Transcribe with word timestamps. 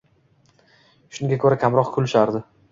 Shunga 1.19 1.39
ko‘ra 1.45 1.61
kamroq 1.67 1.95
kulishardi. 1.99 2.47